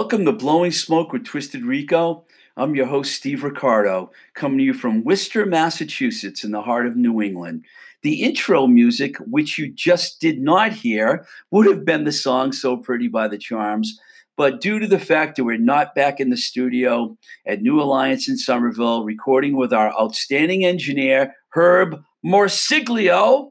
[0.00, 2.24] Welcome to Blowing Smoke with Twisted Rico.
[2.56, 6.94] I'm your host, Steve Ricardo, coming to you from Worcester, Massachusetts, in the heart of
[6.94, 7.64] New England.
[8.02, 12.76] The intro music, which you just did not hear, would have been the song So
[12.76, 13.98] Pretty by the Charms.
[14.36, 18.28] But due to the fact that we're not back in the studio at New Alliance
[18.28, 23.50] in Somerville, recording with our outstanding engineer, Herb Morsiglio,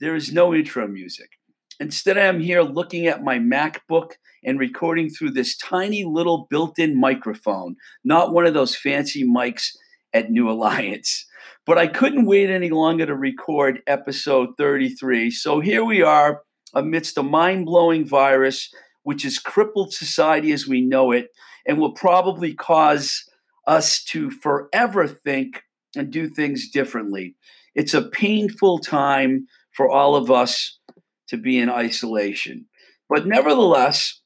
[0.00, 1.38] there is no intro music.
[1.80, 4.12] Instead, I'm here looking at my MacBook
[4.44, 9.70] and recording through this tiny little built in microphone, not one of those fancy mics
[10.12, 11.26] at New Alliance.
[11.66, 15.30] But I couldn't wait any longer to record episode 33.
[15.30, 16.42] So here we are
[16.74, 18.72] amidst a mind blowing virus
[19.02, 21.28] which has crippled society as we know it
[21.66, 23.24] and will probably cause
[23.66, 25.62] us to forever think
[25.96, 27.34] and do things differently.
[27.74, 30.78] It's a painful time for all of us
[31.28, 32.66] to be in isolation.
[33.08, 34.20] But nevertheless,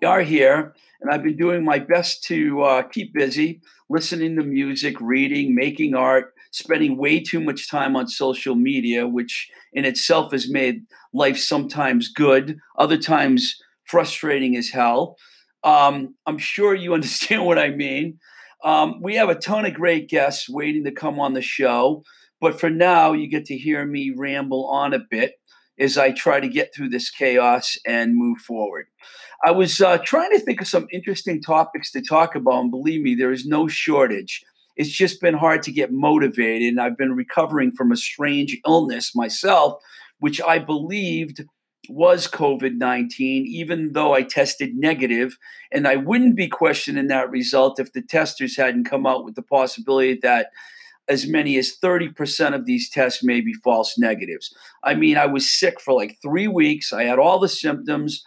[0.00, 4.42] we are here, and I've been doing my best to uh, keep busy, listening to
[4.42, 10.32] music, reading, making art, spending way too much time on social media, which in itself
[10.32, 15.16] has made life sometimes good, other times frustrating as hell.
[15.64, 18.18] Um, I'm sure you understand what I mean.
[18.64, 22.02] Um, we have a ton of great guests waiting to come on the show,
[22.40, 25.34] but for now, you get to hear me ramble on a bit
[25.78, 28.86] as I try to get through this chaos and move forward.
[29.44, 33.02] I was uh, trying to think of some interesting topics to talk about, and believe
[33.02, 34.42] me, there is no shortage.
[34.76, 39.14] It's just been hard to get motivated, and I've been recovering from a strange illness
[39.14, 39.82] myself,
[40.18, 41.44] which I believed
[41.88, 45.36] was COVID 19, even though I tested negative,
[45.72, 49.42] and I wouldn't be questioning that result if the testers hadn't come out with the
[49.42, 50.48] possibility that
[51.08, 54.54] as many as 30% of these tests may be false negatives.
[54.82, 56.92] I mean, I was sick for like three weeks.
[56.92, 58.24] I had all the symptoms.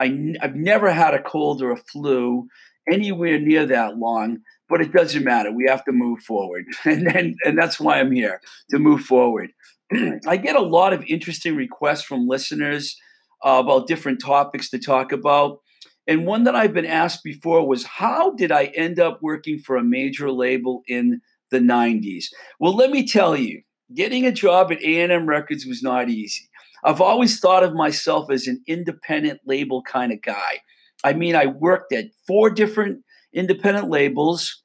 [0.00, 2.48] I, have never had a cold or a flu
[2.90, 4.38] anywhere near that long,
[4.68, 5.52] but it doesn't matter.
[5.52, 6.66] We have to move forward.
[6.84, 9.50] And, and, and that's why I'm here to move forward.
[10.26, 12.96] I get a lot of interesting requests from listeners
[13.44, 15.60] uh, about different topics to talk about.
[16.06, 19.76] And one that I've been asked before was how did I end up working for
[19.76, 21.20] a major label in
[21.50, 22.26] the 90s?
[22.58, 23.62] Well, let me tell you,
[23.94, 26.48] getting a job at A&M Records was not easy.
[26.84, 30.60] I've always thought of myself as an independent label kind of guy.
[31.04, 33.02] I mean, I worked at four different
[33.32, 34.62] independent labels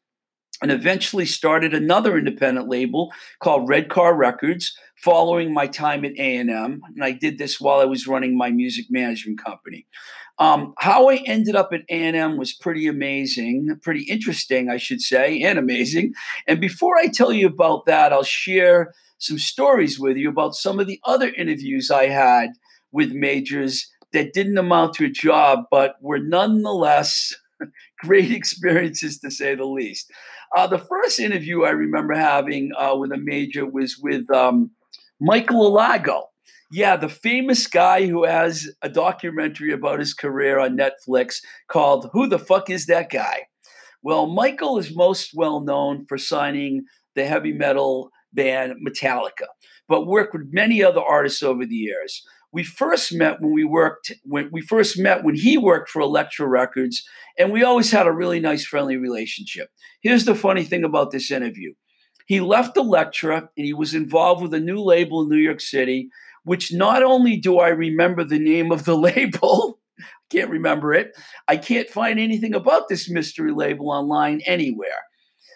[0.61, 6.49] and eventually started another independent label called Red Car Records following my time at A&M
[6.49, 9.87] and I did this while I was running my music management company.
[10.41, 15.39] Um, how I ended up at A&M was pretty amazing, pretty interesting, I should say,
[15.43, 16.15] and amazing.
[16.47, 20.79] And before I tell you about that, I'll share some stories with you about some
[20.79, 22.53] of the other interviews I had
[22.91, 27.35] with majors that didn't amount to a job, but were nonetheless
[27.99, 30.11] great experiences to say the least.
[30.57, 34.71] Uh, the first interview I remember having uh, with a major was with um,
[35.19, 36.30] Michael Alago.
[36.73, 42.27] Yeah, the famous guy who has a documentary about his career on Netflix called Who
[42.27, 43.47] the Fuck Is That Guy?
[44.01, 49.47] Well, Michael is most well known for signing the heavy metal band Metallica,
[49.89, 52.25] but worked with many other artists over the years.
[52.53, 56.47] We first met when we worked when we first met when he worked for Elektra
[56.47, 57.03] Records,
[57.37, 59.69] and we always had a really nice, friendly relationship.
[60.01, 61.73] Here's the funny thing about this interview.
[62.27, 66.09] He left Elektra and he was involved with a new label in New York City,
[66.43, 69.79] which not only do I remember the name of the label,
[70.31, 71.11] can't remember it,
[71.47, 75.05] I can't find anything about this mystery label online anywhere.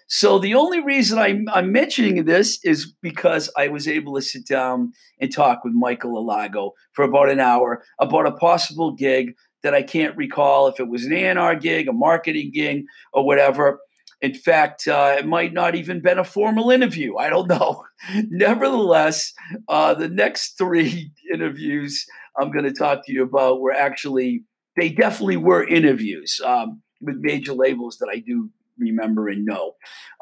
[0.07, 4.45] So the only reason I'm, I'm, mentioning this is because I was able to sit
[4.47, 9.33] down and talk with Michael Alago for about an hour about a possible gig
[9.63, 12.83] that I can't recall if it was an A&R gig, a marketing gig,
[13.13, 13.79] or whatever.
[14.21, 17.17] In fact, uh, it might not even been a formal interview.
[17.17, 17.83] I don't know.
[18.29, 19.33] Nevertheless,
[19.67, 22.06] uh, the next three interviews
[22.38, 24.44] I'm going to talk to you about were actually
[24.75, 29.73] they definitely were interviews um, with major labels that I do remember and know.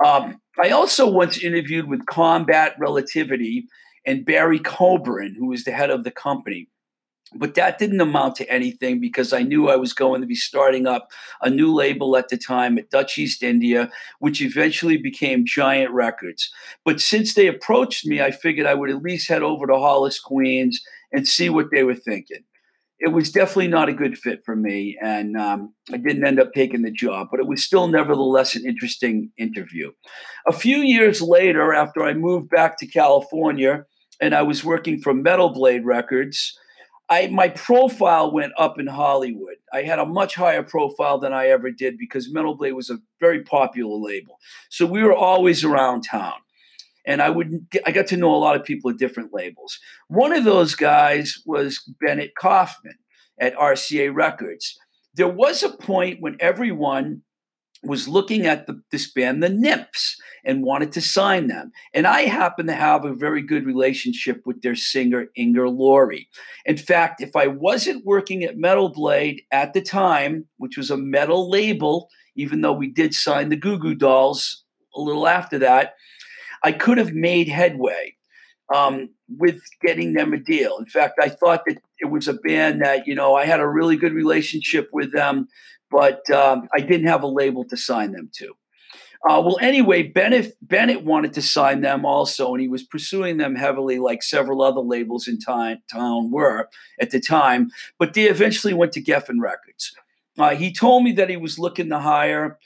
[0.06, 3.66] Um, I also once interviewed with Combat Relativity
[4.06, 6.68] and Barry Kobrin, who was the head of the company.
[7.36, 10.86] But that didn't amount to anything because I knew I was going to be starting
[10.86, 11.10] up
[11.42, 13.90] a new label at the time at Dutch East India,
[14.20, 16.52] which eventually became Giant Records.
[16.86, 20.20] But since they approached me, I figured I would at least head over to Hollis,
[20.20, 20.80] Queens
[21.12, 22.44] and see what they were thinking
[23.04, 26.54] it was definitely not a good fit for me, and um, I didn't end up
[26.54, 27.28] taking the job.
[27.30, 29.92] But it was still, nevertheless, an interesting interview.
[30.48, 33.84] A few years later, after I moved back to California
[34.22, 36.58] and I was working for Metal Blade Records,
[37.10, 39.58] I my profile went up in Hollywood.
[39.72, 43.00] I had a much higher profile than I ever did because Metal Blade was a
[43.20, 44.40] very popular label.
[44.70, 46.36] So we were always around town.
[47.06, 49.80] And I would I got to know a lot of people at different labels.
[50.08, 52.98] One of those guys was Bennett Kaufman
[53.40, 54.78] at RCA Records.
[55.16, 57.24] There was a point when everyone
[57.84, 61.72] was looking at the, this band, the Nymphs, and wanted to sign them.
[61.94, 66.28] And I happen to have a very good relationship with their singer, Inger Lorre.
[66.66, 70.98] In fact, if I wasn't working at Metal Blade at the time, which was a
[70.98, 74.64] metal label, even though we did sign the Goo Goo Dolls
[74.96, 75.94] a little after that,
[76.64, 78.16] I could have made headway
[78.74, 80.78] um, with getting them a deal.
[80.78, 83.68] In fact, I thought that it was a band that, you know, I had a
[83.68, 85.48] really good relationship with them
[85.94, 88.56] but um, I didn't have a label to sign them to.
[89.30, 93.56] Uh, well, anyway, Bennett Bennett wanted to sign them also, and he was pursuing them
[93.56, 96.68] heavily, like several other labels in time, town were
[97.00, 97.70] at the time.
[97.98, 99.96] But they eventually went to Geffen Records.
[100.38, 102.58] Uh, he told me that he was looking to hire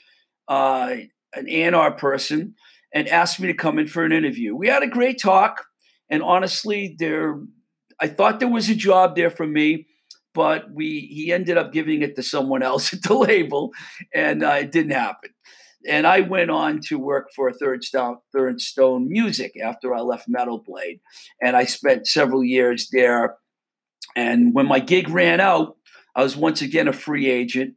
[0.48, 0.96] uh,
[1.34, 2.54] an A&R person
[2.92, 4.56] and asked me to come in for an interview.
[4.56, 5.66] We had a great talk,
[6.08, 7.38] and honestly, there,
[8.00, 9.86] I thought there was a job there for me
[10.38, 13.72] but we he ended up giving it to someone else at the label,
[14.14, 15.30] and uh, it didn't happen.
[15.88, 20.28] And I went on to work for Third Stone, Third Stone Music after I left
[20.28, 21.00] Metal Blade,
[21.42, 23.38] and I spent several years there.
[24.14, 25.76] And when my gig ran out,
[26.14, 27.74] I was once again a free agent,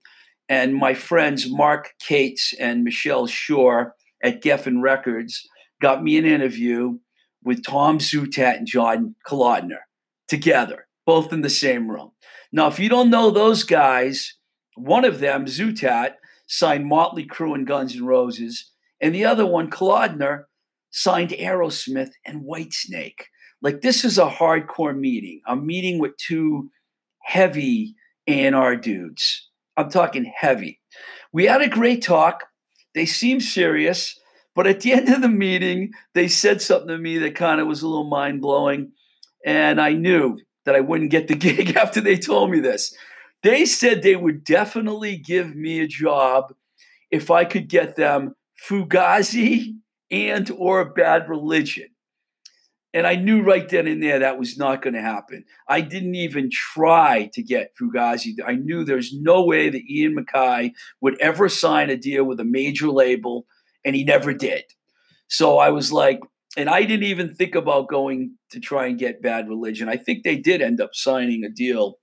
[0.48, 5.48] and my friends Mark Kates and Michelle Shore at Geffen Records
[5.81, 7.00] got me an interview
[7.44, 9.81] with Tom Zutaut and John Kalodner
[10.28, 12.13] together, both in the same room.
[12.54, 14.36] Now, if you don't know those guys,
[14.78, 16.13] one of them, Zutaut,
[16.48, 18.72] signed Motley Crue and Guns N' Roses,
[19.02, 20.44] and the other one, Kalodner,
[20.90, 23.24] signed Aerosmith and Whitesnake.
[23.62, 25.42] Like this is a hardcore meeting.
[25.46, 26.69] I'm meeting with two
[27.24, 29.50] heavy A&R dudes.
[29.75, 30.80] I'm talking heavy.
[31.34, 32.46] We had a great talk.
[32.96, 34.18] They seemed serious,
[34.56, 37.68] but at the end of the meeting, they said something to me that kind of
[37.68, 38.94] was a little mind blowing.
[39.46, 42.96] And I knew that I wouldn't get the gig after they told me this.
[43.44, 46.54] They said they would definitely give me a job
[47.10, 48.36] if I could get them
[48.68, 49.75] Fugazi
[50.12, 51.88] and or Bad Religion.
[52.94, 55.46] And I knew right then and there that was not going to happen.
[55.68, 58.34] I didn't even try to get Fugazi.
[58.46, 62.46] I knew there's no way that Ian MacKaye would ever sign a deal with a
[62.46, 63.46] major label,
[63.86, 64.63] and he never did.
[65.30, 66.19] So I was like,
[66.57, 69.88] and I didn't even think about going to try and get Bad Religion.
[69.88, 71.98] I think they did end up signing a deal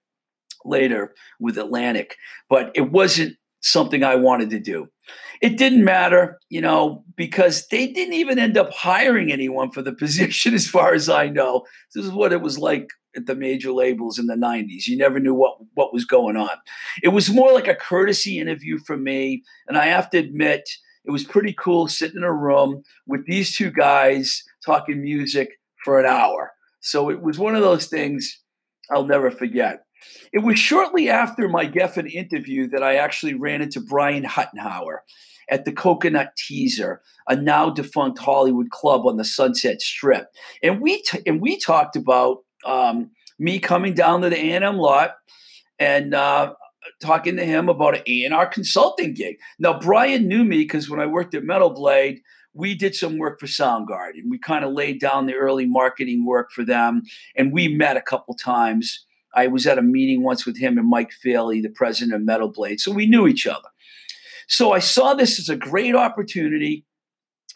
[0.64, 2.16] later with Atlantic,
[2.48, 4.88] but it wasn't something I wanted to do.
[5.40, 9.92] It didn't matter, you know, because they didn't even end up hiring anyone for the
[9.98, 11.64] position, as far as I know.
[11.94, 14.86] This is what it was like at the major labels in the 90s.
[14.86, 16.56] You never knew what, what was going on.
[17.02, 19.42] It was more like a courtesy interview for me.
[19.66, 20.68] And I have to admit,
[21.08, 25.98] it was pretty cool sitting in a room with these two guys talking music for
[25.98, 26.52] an hour.
[26.80, 28.42] So it was one of those things
[28.90, 29.84] I'll never forget.
[30.34, 34.98] It was shortly after my Geffen interview that I actually ran into Brian Huttenhower
[35.50, 40.28] at the Coconut Teaser, a now defunct Hollywood club on the Sunset Strip,
[40.62, 45.14] and we t- and we talked about um, me coming down to the A&M lot
[45.78, 46.52] and uh,
[47.00, 49.38] talking to him about an A&R consulting gig.
[49.58, 52.20] Now, Brian knew me because when I worked at Metal Blade,
[52.54, 54.28] we did some work for Soundgarden.
[54.28, 57.02] We kind of laid down the early marketing work for them,
[57.36, 59.04] and we met a couple times.
[59.34, 62.48] I was at a meeting once with him and Mike Faley, the president of Metal
[62.48, 63.68] Blade, so we knew each other.
[64.48, 66.86] So I saw this as a great opportunity.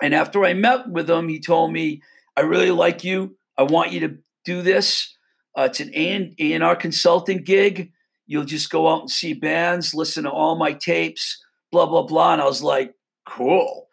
[0.01, 2.03] And after I met with him, he told me,
[2.37, 3.37] I really like you.
[3.57, 5.17] I want you to do this.
[5.57, 7.93] Uh, it's an A&R consulting gig.
[8.33, 12.33] You'll just go out and see bands, listen to all my tapes, blah, blah, blah.
[12.33, 12.95] And I was like,
[13.27, 13.89] cool.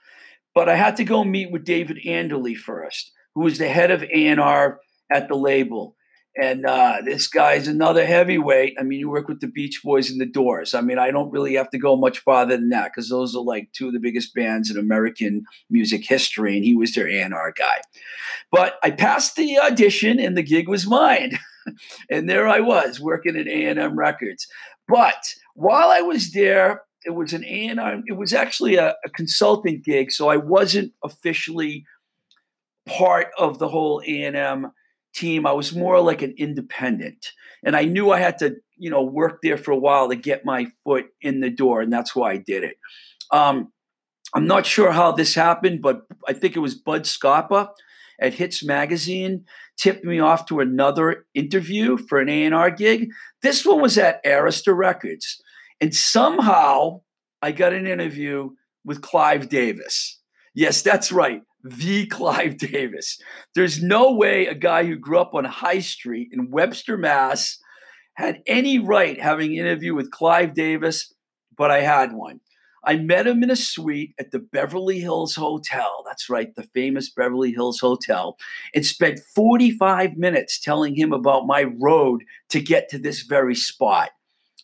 [0.55, 4.01] But I had to go meet with David Anderle first, who was the head of
[4.01, 4.79] A&R
[5.11, 5.97] at the label.
[6.41, 8.75] And uh, this guy's another heavyweight.
[8.79, 10.73] I mean, you work with the Beach Boys and the Doors.
[10.73, 13.43] I mean, I don't really have to go much farther than that because those are
[13.43, 17.53] like two of the biggest bands in American music history, and he was their A&R
[17.57, 17.81] guy.
[18.53, 21.39] But I passed the audition, and the gig was mine.
[22.09, 24.47] and there I was working at A&M Records.
[24.87, 25.23] But
[25.53, 30.11] while I was there, it was an A&R, it was actually a, a consulting gig,
[30.11, 31.85] so I wasn't officially
[32.87, 34.71] part of the whole A&M
[35.13, 35.45] team.
[35.45, 37.31] I was more like an independent.
[37.63, 40.45] And I knew I had to, you know, work there for a while to get
[40.45, 42.77] my foot in the door, and that's why I did it.
[43.31, 43.71] Um,
[44.33, 47.69] I'm not sure how this happened, but I think it was Bud Scoppa
[48.21, 49.45] at Hits Magazine
[49.77, 53.09] tipped me off to another interview for an A&R gig.
[53.41, 55.41] This one was at Arista Records.
[55.79, 57.01] And somehow
[57.41, 58.51] I got an interview
[58.83, 60.19] with Clive Davis.
[60.53, 61.41] Yes, that's right.
[61.63, 63.17] The Clive Davis.
[63.55, 67.57] There's no way a guy who grew up on High Street in Webster, Mass,
[68.15, 71.13] had any right having an interview with Clive Davis,
[71.57, 72.41] but I had one.
[72.83, 76.03] I met him in a suite at the Beverly Hills Hotel.
[76.05, 78.37] That's right, the famous Beverly Hills Hotel,
[78.73, 84.11] and spent 45 minutes telling him about my road to get to this very spot.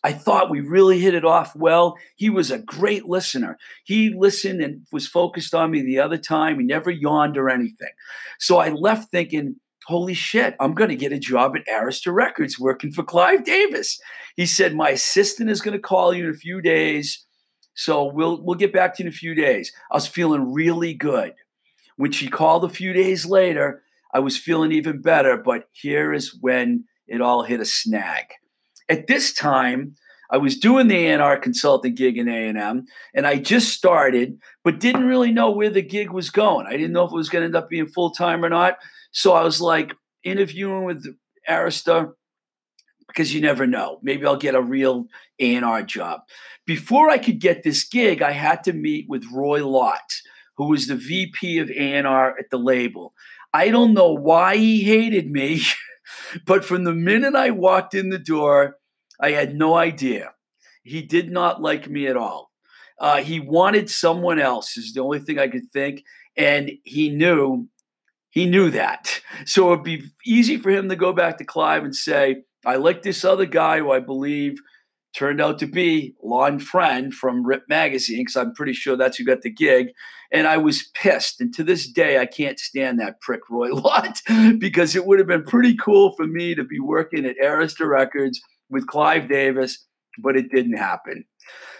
[0.04, 1.96] I thought we really hit it off well.
[2.14, 3.58] He was a great listener.
[3.84, 6.60] He listened and was focused on me the other time.
[6.60, 7.90] He never yawned or anything.
[8.38, 9.56] So I left thinking,
[9.86, 13.98] holy shit, I'm going to get a job at Arista Records working for Clive Davis.
[14.36, 17.24] He said, my assistant is going to call you in a few days.
[17.76, 19.70] So we'll we'll get back to you in a few days.
[19.90, 21.34] I was feeling really good.
[21.96, 26.36] When she called a few days later, I was feeling even better, but here is
[26.40, 28.24] when it all hit a snag.
[28.88, 29.94] At this time,
[30.30, 35.06] I was doing the A&R consulting gig in A&M, and I just started, but didn't
[35.06, 36.66] really know where the gig was going.
[36.66, 38.78] I didn't know if it was going to end up being full time or not.
[39.12, 41.06] So I was like interviewing with
[41.48, 42.12] Arista
[43.16, 43.98] because you never know.
[44.02, 45.06] Maybe I'll get a real
[45.38, 46.20] A&R job.
[46.66, 50.20] Before I could get this gig, I had to meet with Roy Lott,
[50.58, 53.14] who was the VP of A&R at the label.
[53.54, 55.62] I don't know why he hated me.
[56.46, 58.76] But from the minute I walked in the door,
[59.20, 60.34] I had no idea.
[60.84, 62.52] He did not like me at all.
[63.00, 66.04] Uh, he wanted someone else, is the only thing I could think.
[66.36, 67.68] And he knew,
[68.30, 69.20] he knew that.
[69.46, 73.02] So it'd be easy for him to go back to Clive and say, I like
[73.02, 74.58] this other guy who I believe–
[75.16, 79.24] turned out to be Lonn Friend from Rip Magazine, because I'm pretty sure that's who
[79.24, 79.88] got the gig.
[80.30, 81.40] And I was pissed.
[81.40, 84.18] And to this day, I can't stand that prick Roy Lott
[84.58, 88.40] because it would have been pretty cool for me to be working at Arista Records
[88.68, 89.86] with Clive Davis,
[90.22, 91.24] but it didn't happen.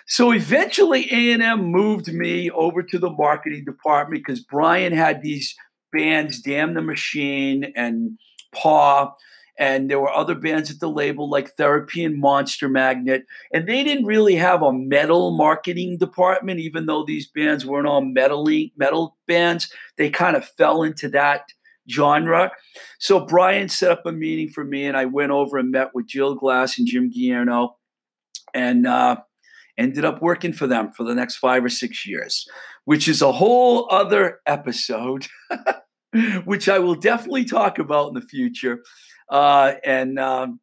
[0.06, 5.54] So eventually, A&M moved me over to the marketing department because Brian had these
[5.92, 8.18] bands, Damn the Machine and
[8.54, 9.12] Paw,
[9.58, 13.82] and there were other bands at the label like Therapy and Monster Magnet, and they
[13.82, 19.16] didn't really have a metal marketing department, even though these bands weren't all metally metal
[19.26, 19.72] bands.
[19.96, 21.48] They kind of fell into that
[21.90, 22.52] genre.
[22.98, 26.06] So Brian set up a meeting for me, and I went over and met with
[26.06, 27.76] Jill Glass and Jim Guillermo,
[28.52, 29.16] and uh,
[29.78, 32.46] ended up working for them for the next five or six years,
[32.84, 35.28] which is a whole other episode.
[36.44, 38.82] which I will definitely talk about in the future.
[39.28, 40.60] Uh, and um,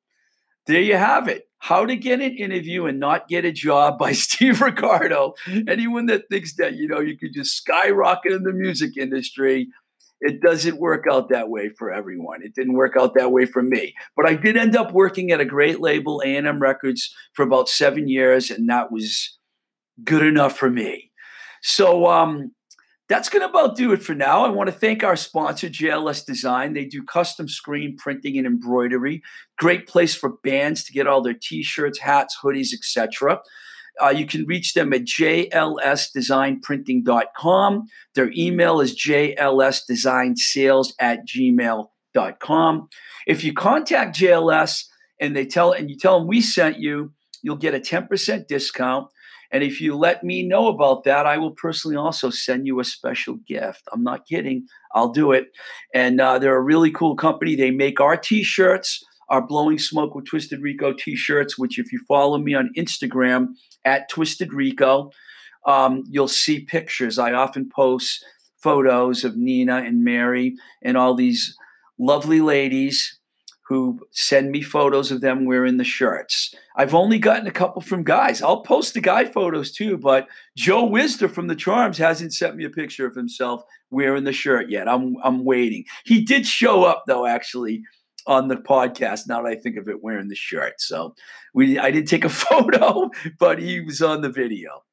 [0.68, 1.48] there you have it.
[1.60, 5.34] How to get an interview and not get a job by Steve Ricardo.
[5.68, 9.70] Anyone that thinks that, you know, you could just skyrocket in the music industry,
[10.20, 12.42] it doesn't work out that way for everyone.
[12.44, 13.94] It didn't work out that way for me.
[14.16, 18.08] But I did end up working at a great label, A&M Records, for about seven
[18.08, 19.38] years, and that was
[20.04, 21.12] good enough for me.
[21.62, 22.54] So um,
[23.10, 24.46] that's going to about do it for now.
[24.46, 26.74] I want to thank our sponsor, JLS Design.
[26.74, 29.22] They do custom screen printing and embroidery.
[29.58, 33.42] Great place for bands to get all their t-shirts, hats, hoodies, etc.
[34.02, 37.88] Uh, you can reach them at jlsdesignprinting.com.
[38.16, 42.90] Their email is jlsdesignsales at gmail.com.
[43.28, 44.86] If you contact JLS
[45.20, 49.10] and they tell and you tell them we sent you, you'll get a 10% discount.
[49.54, 52.84] And if you let me know about that, I will personally also send you a
[52.84, 53.84] special gift.
[53.94, 54.66] I'm not kidding.
[54.96, 55.46] I'll do it.
[55.94, 57.56] And uh, they're a really cool company.
[57.56, 61.94] They make our t shirts, our Blowing Smoke with Twisted Rico t shirts, which, if
[61.94, 63.50] you follow me on Instagram
[63.86, 65.12] at Twisted Rico,
[65.68, 67.20] um, you'll see pictures.
[67.20, 68.26] I often post
[68.62, 71.56] photos of Nina and Mary and all these
[72.00, 73.20] lovely ladies
[73.74, 76.54] who send me photos of them wearing the shirts.
[76.76, 78.40] I've only gotten a couple from guys.
[78.40, 82.66] I'll post the guy photos too, but Joe Wisner from the Charms hasn't sent me
[82.66, 84.88] a picture of himself wearing the shirt yet.
[84.88, 85.86] I'm I'm waiting.
[86.06, 87.82] He did show up though, actually,
[88.28, 89.22] on the podcast.
[89.28, 90.80] Now that I think of it, wearing the shirt.
[90.80, 91.16] So
[91.56, 94.70] we I did take a photo, but he was on the video.
[94.70, 94.84] All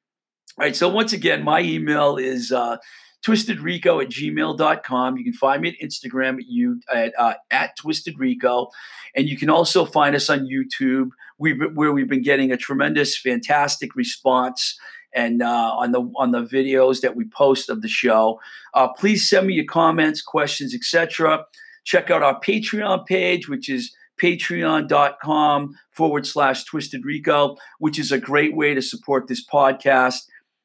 [0.57, 0.75] right.
[0.75, 2.77] So once again, my email is uh,
[3.25, 5.17] twistedrico at gmail.com.
[5.17, 8.69] You can find me at Instagram at, you, at, uh, at twistedrico.
[9.15, 13.17] And you can also find us on YouTube, we've, where we've been getting a tremendous,
[13.17, 14.77] fantastic response
[15.13, 18.39] and uh, on the on the videos that we post of the show.
[18.73, 21.45] Uh, please send me your comments, questions, etc.
[21.83, 28.19] Check out our Patreon page, which is patreon.com forward slash twisted rico, which is a
[28.19, 30.19] great way to support this podcast.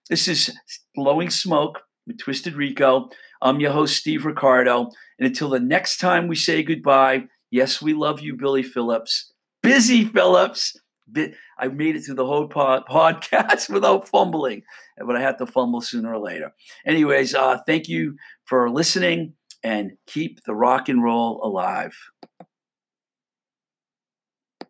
[0.08, 0.54] This is
[0.94, 3.08] blowing smoke with Twisted Rico.
[3.42, 4.90] I'm your host, Steve Ricardo.
[5.18, 9.32] And until the next time we say goodbye, yes, we love you, Billy Phillips.
[9.62, 10.76] Busy Phillips.
[11.58, 14.62] I made it through the whole pod- podcast without fumbling,
[14.98, 16.52] but I had to fumble sooner or later.
[16.84, 21.96] Anyways, uh, thank you for listening and keep the rock and roll alive.